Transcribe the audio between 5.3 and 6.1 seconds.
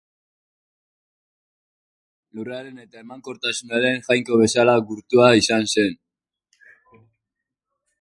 izan zen.